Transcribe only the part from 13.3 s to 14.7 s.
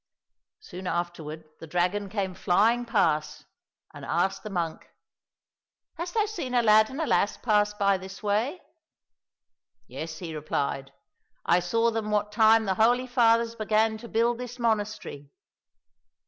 began to build this